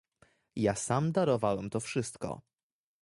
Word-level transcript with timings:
"Ja 0.55 0.75
sam 0.75 1.11
darowałem 1.11 1.69
to 1.69 1.79
wszystko." 1.79 2.41